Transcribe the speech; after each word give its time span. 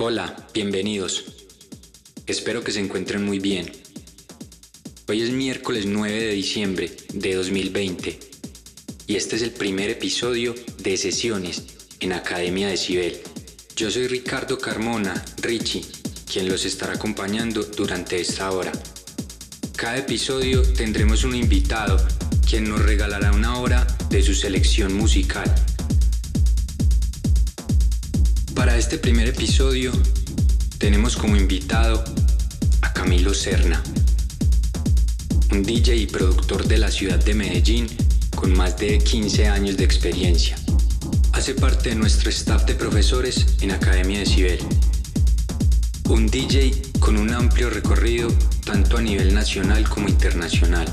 Hola, 0.00 0.46
bienvenidos. 0.54 1.24
Espero 2.28 2.62
que 2.62 2.70
se 2.70 2.78
encuentren 2.78 3.24
muy 3.24 3.40
bien. 3.40 3.72
Hoy 5.08 5.22
es 5.22 5.32
miércoles 5.32 5.86
9 5.86 6.20
de 6.20 6.34
diciembre 6.34 6.96
de 7.12 7.34
2020 7.34 8.20
y 9.08 9.16
este 9.16 9.34
es 9.34 9.42
el 9.42 9.50
primer 9.50 9.90
episodio 9.90 10.54
de 10.78 10.96
sesiones 10.96 11.64
en 11.98 12.12
Academia 12.12 12.68
de 12.68 12.76
Cibel. 12.76 13.18
Yo 13.74 13.90
soy 13.90 14.06
Ricardo 14.06 14.56
Carmona, 14.58 15.20
Richie, 15.42 15.84
quien 16.32 16.48
los 16.48 16.64
estará 16.64 16.92
acompañando 16.92 17.64
durante 17.64 18.20
esta 18.20 18.52
hora. 18.52 18.70
Cada 19.74 19.96
episodio 19.96 20.62
tendremos 20.62 21.24
un 21.24 21.34
invitado 21.34 22.00
quien 22.48 22.68
nos 22.68 22.80
regalará 22.80 23.32
una 23.32 23.58
hora 23.58 23.84
de 24.10 24.22
su 24.22 24.32
selección 24.32 24.94
musical. 24.94 25.52
Este 28.88 29.00
primer 29.00 29.28
episodio 29.28 29.92
tenemos 30.78 31.14
como 31.14 31.36
invitado 31.36 32.02
a 32.80 32.90
Camilo 32.94 33.34
Serna, 33.34 33.82
un 35.52 35.62
DJ 35.62 35.94
y 35.94 36.06
productor 36.06 36.66
de 36.66 36.78
la 36.78 36.90
ciudad 36.90 37.22
de 37.22 37.34
Medellín 37.34 37.86
con 38.34 38.56
más 38.56 38.78
de 38.78 38.96
15 38.96 39.46
años 39.46 39.76
de 39.76 39.84
experiencia. 39.84 40.56
Hace 41.34 41.52
parte 41.52 41.90
de 41.90 41.96
nuestro 41.96 42.30
staff 42.30 42.64
de 42.64 42.76
profesores 42.76 43.58
en 43.60 43.72
Academia 43.72 44.20
de 44.20 44.24
Cibel. 44.24 44.60
Un 46.08 46.26
DJ 46.26 46.72
con 46.98 47.18
un 47.18 47.34
amplio 47.34 47.68
recorrido 47.68 48.30
tanto 48.64 48.96
a 48.96 49.02
nivel 49.02 49.34
nacional 49.34 49.86
como 49.86 50.08
internacional. 50.08 50.86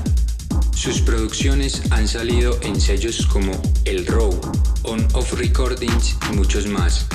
Sus 0.74 1.00
producciones 1.00 1.80
han 1.88 2.06
salido 2.06 2.58
en 2.60 2.78
sellos 2.78 3.24
como 3.24 3.52
El 3.86 4.06
Row, 4.06 4.38
On 4.82 5.08
Off 5.14 5.32
Recordings 5.32 6.16
y 6.30 6.36
muchos 6.36 6.66
más. 6.66 7.06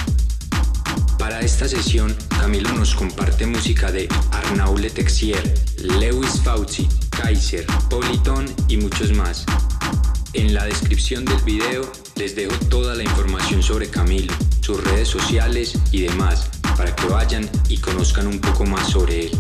Para 1.22 1.42
esta 1.42 1.68
sesión, 1.68 2.18
Camilo 2.40 2.72
nos 2.74 2.96
comparte 2.96 3.46
música 3.46 3.92
de 3.92 4.10
Arnaud 4.32 4.80
Letexier, 4.80 5.54
Lewis 6.00 6.42
Fauci, 6.44 6.90
Kaiser, 7.12 7.64
Politon 7.92 8.48
y 8.68 8.78
muchos 8.78 9.14
más. 9.14 9.46
En 10.34 10.56
la 10.56 10.66
descripción 10.66 11.24
del 11.24 11.40
video 11.44 11.84
les 12.16 12.36
dejo 12.36 12.56
toda 12.70 12.96
la 12.96 13.04
información 13.04 13.62
sobre 13.62 13.88
Camilo, 13.88 14.34
sus 14.62 14.84
redes 14.84 15.10
sociales 15.10 15.78
y 15.92 16.02
demás, 16.02 16.50
para 16.76 16.96
que 16.96 17.06
vayan 17.06 17.48
y 17.70 17.78
conozcan 17.78 18.26
un 18.26 18.42
poco 18.42 18.66
más 18.66 18.90
sobre 18.90 19.28
él. 19.28 19.32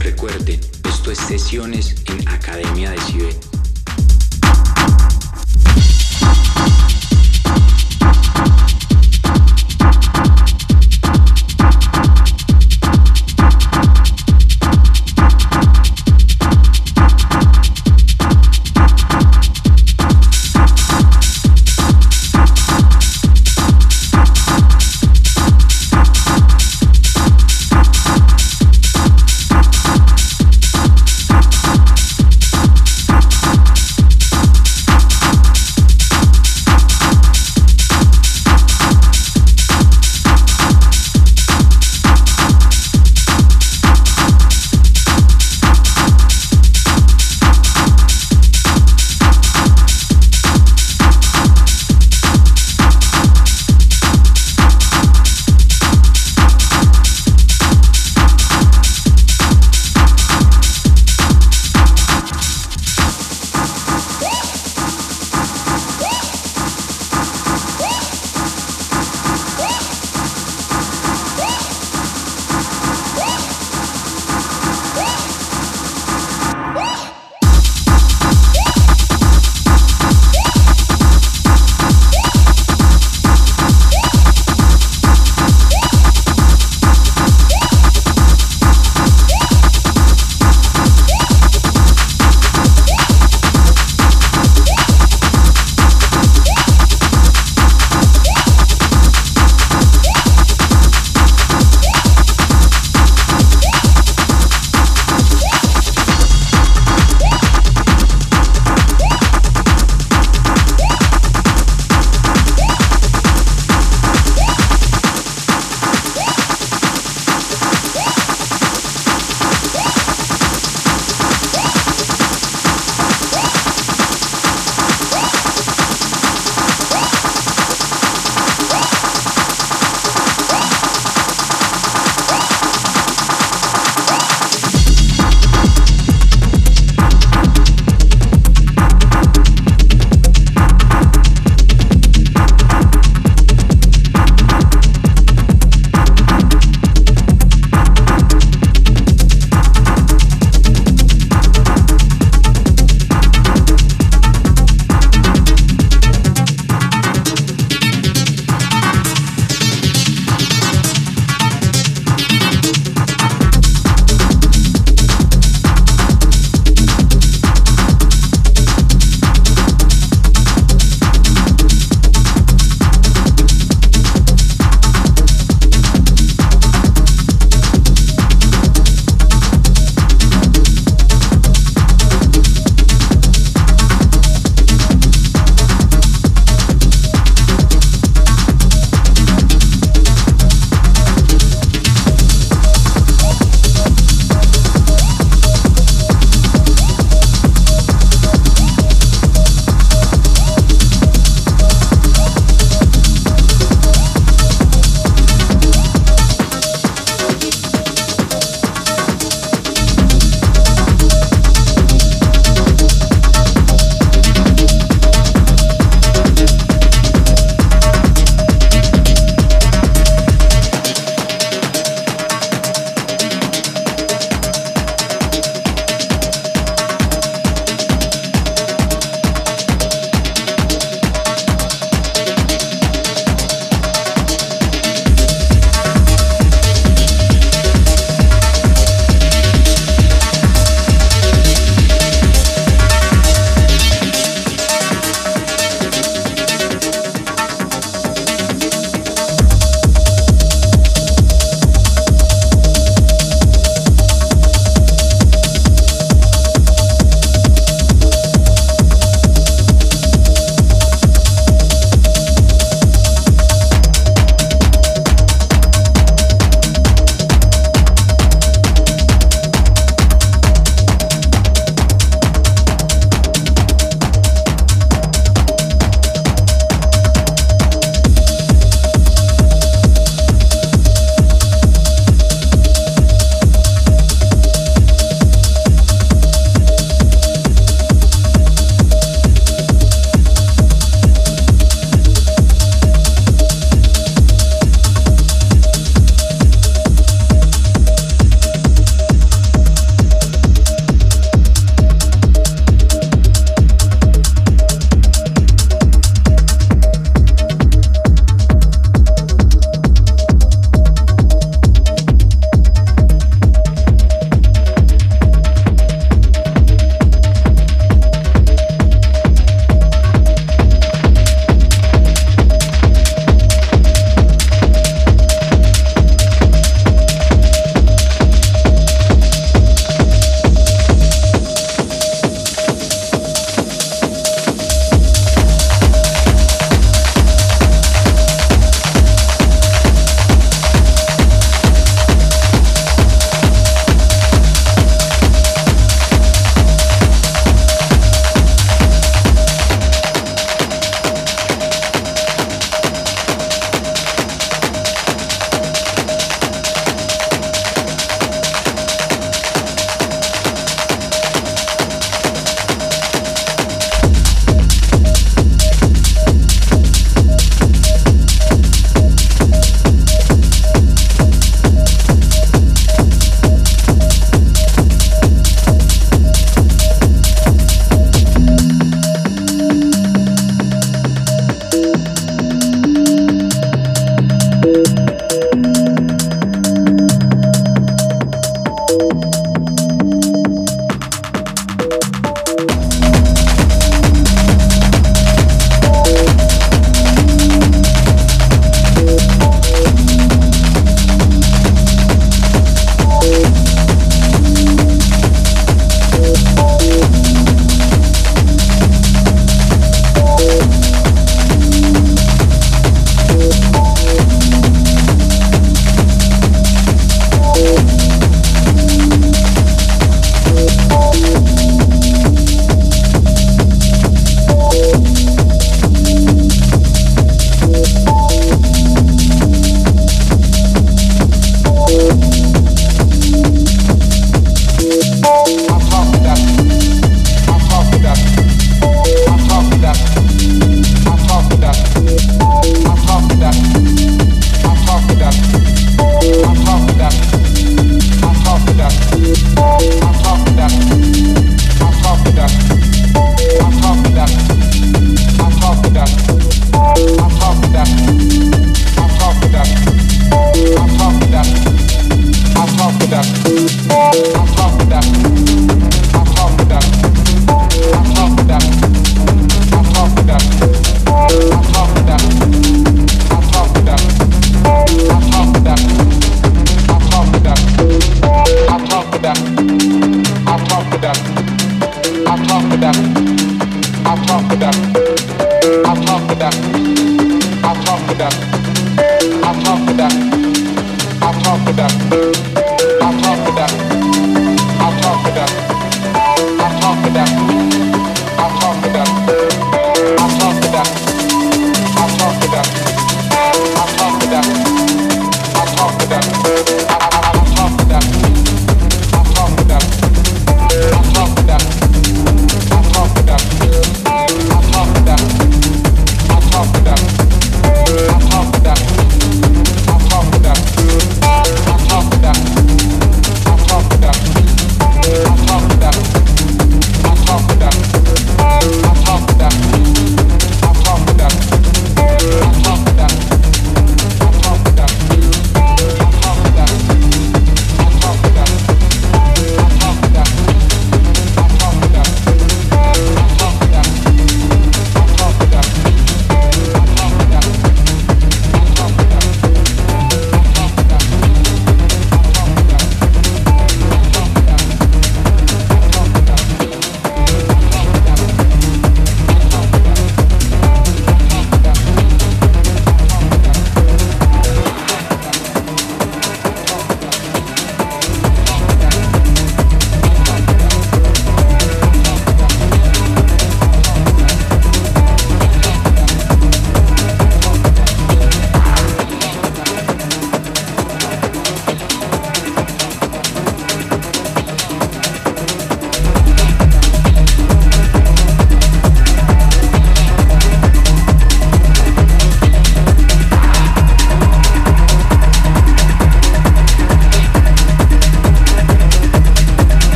Recuerden, 0.00 0.60
esto 0.86 1.12
es 1.12 1.18
Sesiones 1.18 1.94
en 2.08 2.28
Academia 2.28 2.90
de 2.90 3.00
Cibet. 3.00 3.53